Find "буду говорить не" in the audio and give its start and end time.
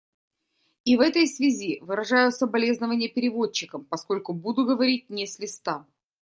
4.33-5.27